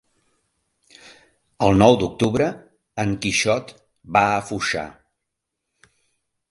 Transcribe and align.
El 1.67 1.77
nou 1.83 1.97
d'octubre 2.03 2.47
en 3.05 3.15
Quixot 3.27 3.73
va 4.17 4.27
a 4.33 4.43
Foixà. 4.51 4.89